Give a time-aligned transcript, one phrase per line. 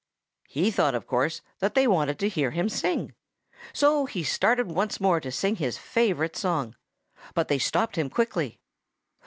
[0.47, 3.13] He thought, of course, that they wanted to hear him sing.
[3.71, 6.75] So he started once more to sing his favorite song.
[7.35, 8.59] But they stopped him quickly.